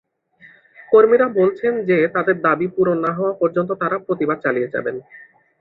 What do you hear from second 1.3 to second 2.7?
বলছেন যে তাদের দাবি